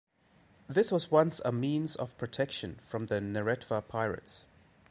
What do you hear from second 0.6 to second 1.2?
This once